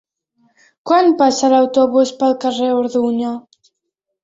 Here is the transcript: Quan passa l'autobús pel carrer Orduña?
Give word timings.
Quan 0.91 1.11
passa 1.19 1.51
l'autobús 1.55 2.15
pel 2.23 2.35
carrer 2.47 2.73
Orduña? 2.81 3.39